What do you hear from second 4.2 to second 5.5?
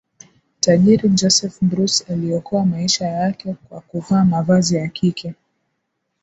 mavazi ya kike